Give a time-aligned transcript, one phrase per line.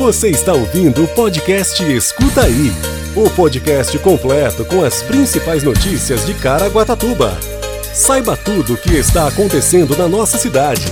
[0.00, 2.72] Você está ouvindo o podcast Escuta Aí
[3.14, 7.38] o podcast completo com as principais notícias de Caraguatatuba.
[7.92, 10.86] Saiba tudo o que está acontecendo na nossa cidade.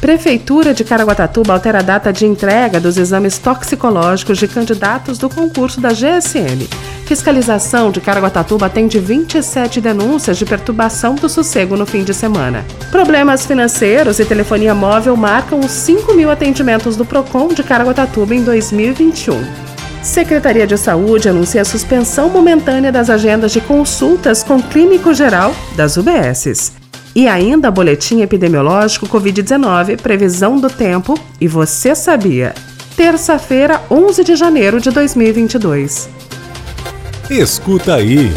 [0.00, 5.82] Prefeitura de Caraguatatuba altera a data de entrega dos exames toxicológicos de candidatos do concurso
[5.82, 6.66] da GSM.
[7.06, 12.64] Fiscalização de Caraguatatuba atende 27 denúncias de perturbação do sossego no fim de semana.
[12.90, 18.42] Problemas financeiros e telefonia móvel marcam os 5 mil atendimentos do PROCON de Caraguatatuba em
[18.42, 19.38] 2021.
[20.02, 25.96] Secretaria de Saúde anuncia a suspensão momentânea das agendas de consultas com clínico geral das
[25.98, 26.72] UBSs.
[27.14, 32.54] E ainda boletim epidemiológico Covid-19, previsão do tempo e você sabia.
[32.96, 36.08] Terça-feira, 11 de janeiro de 2022.
[37.30, 38.34] Escuta aí.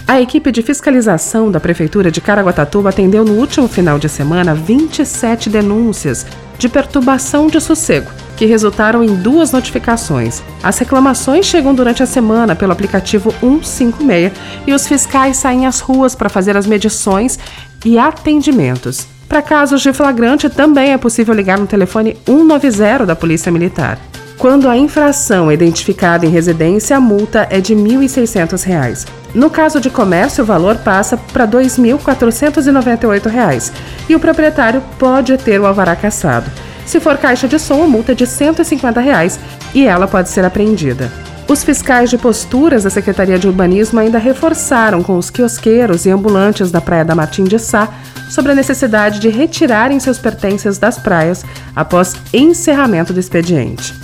[0.09, 5.51] A equipe de fiscalização da Prefeitura de Caraguatatuba atendeu no último final de semana 27
[5.51, 6.25] denúncias
[6.59, 10.43] de perturbação de sossego, que resultaram em duas notificações.
[10.63, 14.33] As reclamações chegam durante a semana pelo aplicativo 156
[14.67, 17.39] e os fiscais saem às ruas para fazer as medições
[17.85, 19.07] e atendimentos.
[19.29, 23.99] Para casos de flagrante, também é possível ligar no telefone 190 da Polícia Militar.
[24.39, 29.18] Quando a infração é identificada em residência, a multa é de R$ 1.600.
[29.39, 33.73] No caso de comércio, o valor passa para R$ 2.498
[34.09, 36.51] e o proprietário pode ter o alvará cassado.
[36.85, 39.39] Se for caixa de som, a multa é de 150 reais
[39.73, 41.09] e ela pode ser apreendida.
[41.47, 46.73] Os fiscais de posturas da Secretaria de Urbanismo ainda reforçaram com os quiosqueiros e ambulantes
[46.73, 47.89] da Praia da Martim de Sá
[48.29, 51.45] sobre a necessidade de retirarem seus pertences das praias
[51.77, 53.95] após encerramento do expediente.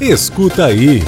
[0.00, 1.04] Escuta aí.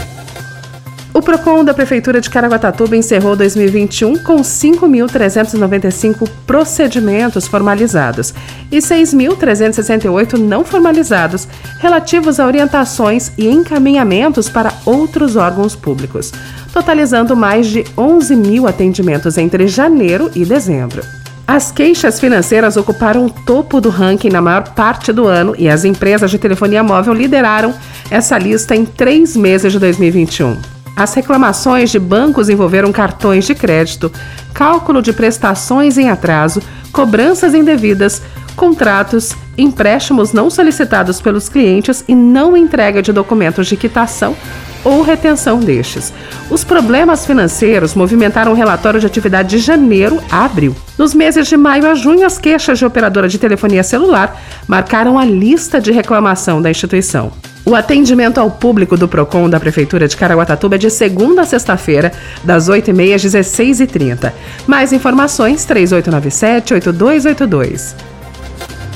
[1.18, 8.32] O PROCON da Prefeitura de Caraguatatuba encerrou 2021 com 5.395 procedimentos formalizados
[8.70, 11.48] e 6.368 não formalizados,
[11.80, 16.32] relativos a orientações e encaminhamentos para outros órgãos públicos,
[16.72, 21.02] totalizando mais de 11 mil atendimentos entre janeiro e dezembro.
[21.44, 25.84] As queixas financeiras ocuparam o topo do ranking na maior parte do ano e as
[25.84, 27.74] empresas de telefonia móvel lideraram
[28.08, 30.77] essa lista em três meses de 2021.
[30.98, 34.10] As reclamações de bancos envolveram cartões de crédito,
[34.53, 36.60] cálculo de prestações em atraso,
[36.91, 38.20] cobranças indevidas,
[38.56, 44.37] contratos, empréstimos não solicitados pelos clientes e não entrega de documentos de quitação
[44.82, 46.12] ou retenção destes.
[46.50, 50.75] Os problemas financeiros movimentaram o relatório de atividade de janeiro a abril.
[50.98, 55.25] Nos meses de maio a junho, as queixas de operadora de telefonia celular marcaram a
[55.25, 57.31] lista de reclamação da instituição.
[57.64, 62.12] O atendimento ao público do PROCON da Prefeitura de Caraguatatuba é de segunda a sexta-feira,
[62.42, 64.32] das 8h30 às 16h30.
[64.66, 67.94] Mais informações, 3897-8282.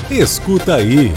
[0.09, 1.13] Escuta aí.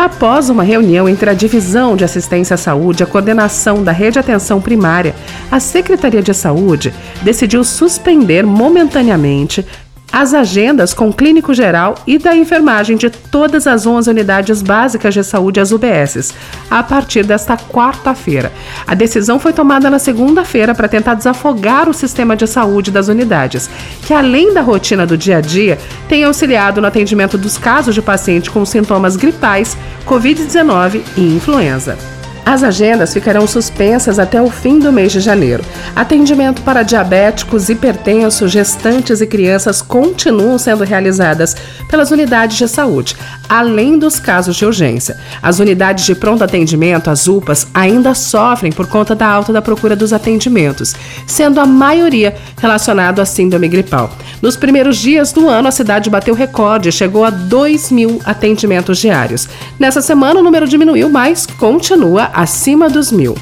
[0.00, 4.18] Após uma reunião entre a Divisão de Assistência à Saúde e a coordenação da Rede
[4.18, 5.14] Atenção Primária,
[5.50, 6.90] a Secretaria de Saúde
[7.20, 9.62] decidiu suspender momentaneamente
[10.12, 15.14] as agendas com o clínico geral e da enfermagem de todas as 11 unidades básicas
[15.14, 16.34] de saúde, as UBSs,
[16.70, 18.52] a partir desta quarta-feira.
[18.86, 23.70] A decisão foi tomada na segunda-feira para tentar desafogar o sistema de saúde das unidades,
[24.06, 25.78] que além da rotina do dia a dia,
[26.08, 29.76] tem auxiliado no atendimento dos casos de paciente com sintomas gripais,
[30.06, 32.19] Covid-19 e influenza.
[32.44, 35.64] As agendas ficarão suspensas até o fim do mês de janeiro.
[35.94, 41.54] Atendimento para diabéticos, hipertensos, gestantes e crianças continuam sendo realizadas
[41.88, 43.16] pelas unidades de saúde,
[43.48, 45.16] além dos casos de urgência.
[45.42, 49.94] As unidades de pronto atendimento, as UPAs, ainda sofrem por conta da alta da procura
[49.94, 50.94] dos atendimentos,
[51.26, 54.10] sendo a maioria relacionado à síndrome gripal.
[54.40, 58.98] Nos primeiros dias do ano, a cidade bateu recorde e chegou a 2 mil atendimentos
[58.98, 59.48] diários.
[59.78, 63.36] Nessa semana, o número diminuiu, mas continua acima dos mil.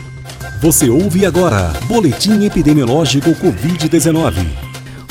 [0.60, 4.46] Você ouve agora Boletim Epidemiológico Covid-19.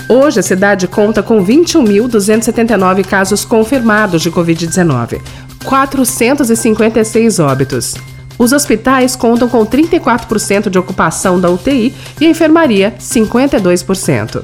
[0.09, 5.21] Hoje, a cidade conta com 21.279 casos confirmados de Covid-19,
[5.65, 7.95] 456 óbitos.
[8.37, 14.43] Os hospitais contam com 34% de ocupação da UTI e a enfermaria, 52%.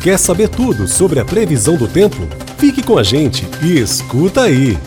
[0.00, 2.28] Quer saber tudo sobre a previsão do tempo?
[2.58, 4.78] Fique com a gente e escuta aí!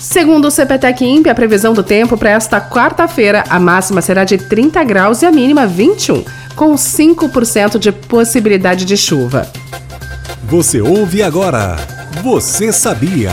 [0.00, 4.38] Segundo o CPTEC INPE, a previsão do tempo para esta quarta-feira, a máxima será de
[4.38, 6.24] 30 graus e a mínima 21,
[6.56, 9.46] com 5% de possibilidade de chuva.
[10.44, 11.76] Você ouve agora.
[12.22, 13.30] Você sabia?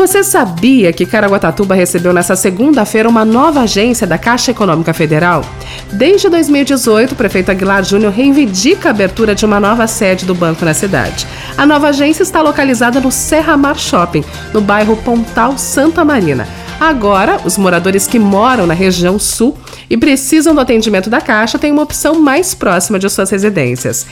[0.00, 5.44] Você sabia que Caraguatatuba recebeu nessa segunda-feira uma nova agência da Caixa Econômica Federal?
[5.92, 10.64] Desde 2018, o prefeito Aguilar Júnior reivindica a abertura de uma nova sede do banco
[10.64, 11.26] na cidade.
[11.54, 14.24] A nova agência está localizada no Serra Mar Shopping,
[14.54, 16.48] no bairro Pontal Santa Marina.
[16.80, 19.54] Agora, os moradores que moram na região sul
[19.90, 24.06] e precisam do atendimento da Caixa têm uma opção mais próxima de suas residências.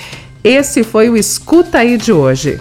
[0.44, 2.60] Esse foi o Escuta Aí de hoje.